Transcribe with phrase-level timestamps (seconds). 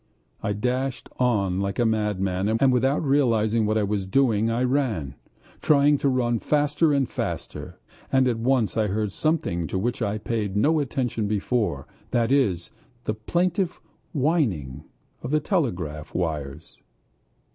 [0.41, 5.13] I dashed on like a madman, and without realizing what I was doing I ran,
[5.61, 7.77] trying to run faster and faster.
[8.11, 12.31] And at once I heard something to which I had paid no attention before: that
[12.31, 12.71] is,
[13.03, 13.79] the plaintive
[14.11, 14.85] whining
[15.21, 16.79] of the telegraph wires.